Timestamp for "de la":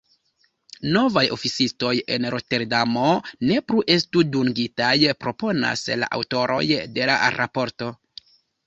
6.99-7.23